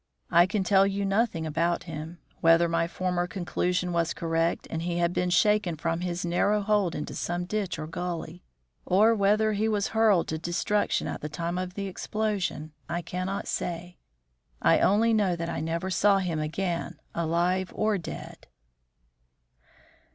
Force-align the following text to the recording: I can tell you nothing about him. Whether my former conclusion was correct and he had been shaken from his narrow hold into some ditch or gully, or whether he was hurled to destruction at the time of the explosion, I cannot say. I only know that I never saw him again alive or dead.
I 0.31 0.47
can 0.47 0.63
tell 0.63 0.87
you 0.87 1.05
nothing 1.05 1.45
about 1.45 1.83
him. 1.83 2.17
Whether 2.39 2.67
my 2.67 2.87
former 2.87 3.27
conclusion 3.27 3.93
was 3.93 4.15
correct 4.15 4.65
and 4.71 4.81
he 4.81 4.97
had 4.97 5.13
been 5.13 5.29
shaken 5.29 5.75
from 5.75 5.99
his 6.01 6.25
narrow 6.25 6.61
hold 6.61 6.95
into 6.95 7.13
some 7.13 7.45
ditch 7.45 7.77
or 7.77 7.85
gully, 7.85 8.43
or 8.83 9.13
whether 9.13 9.53
he 9.53 9.69
was 9.69 9.89
hurled 9.89 10.27
to 10.29 10.39
destruction 10.39 11.05
at 11.07 11.21
the 11.21 11.29
time 11.29 11.59
of 11.59 11.75
the 11.75 11.85
explosion, 11.85 12.71
I 12.89 13.03
cannot 13.03 13.47
say. 13.47 13.99
I 14.59 14.79
only 14.79 15.13
know 15.13 15.35
that 15.35 15.49
I 15.49 15.59
never 15.59 15.91
saw 15.91 16.17
him 16.17 16.39
again 16.39 16.99
alive 17.13 17.71
or 17.75 17.99
dead. 17.99 18.47